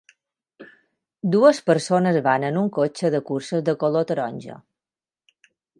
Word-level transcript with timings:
Dues 1.35 1.59
persones 1.71 2.19
van 2.31 2.47
en 2.49 2.59
un 2.65 2.73
cotxe 2.81 3.13
de 3.17 3.23
curses 3.31 3.65
de 3.71 3.79
color 3.87 4.09
taronja. 4.13 4.63